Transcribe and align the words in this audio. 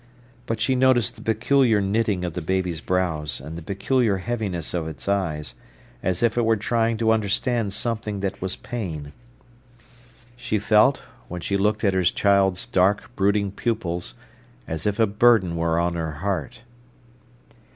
But 0.47 0.59
she 0.59 0.73
noticed 0.73 1.15
the 1.15 1.21
peculiar 1.21 1.79
knitting 1.79 2.25
of 2.25 2.33
the 2.33 2.41
baby's 2.41 2.81
brows, 2.81 3.39
and 3.39 3.55
the 3.55 3.61
peculiar 3.61 4.17
heaviness 4.17 4.73
of 4.73 4.87
its 4.87 5.07
eyes, 5.07 5.53
as 6.01 6.23
if 6.23 6.39
it 6.39 6.43
were 6.43 6.55
trying 6.57 6.97
to 6.97 7.11
understand 7.11 7.71
something 7.71 8.21
that 8.21 8.41
was 8.41 8.55
pain. 8.55 9.13
She 10.35 10.57
felt, 10.57 11.03
when 11.27 11.41
she 11.41 11.55
looked 11.55 11.83
at 11.83 11.93
her 11.93 12.01
child's 12.01 12.65
dark, 12.65 13.15
brooding 13.15 13.51
pupils, 13.51 14.15
as 14.67 14.87
if 14.87 14.99
a 14.99 15.05
burden 15.05 15.55
were 15.55 15.77
on 15.77 15.93
her 15.93 16.13
heart. 16.13 16.61